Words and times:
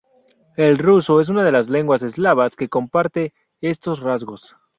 El 0.57 0.79
ruso 0.79 1.19
es 1.21 1.29
una 1.29 1.43
de 1.43 1.51
las 1.51 1.69
lenguas 1.69 2.01
eslavas 2.01 2.55
que 2.55 2.69
comparte 2.69 3.35
estos 3.61 3.99
rasgos. 3.99 4.57